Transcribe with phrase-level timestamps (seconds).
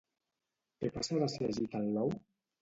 [0.79, 2.11] Què passarà si agiten l'ou?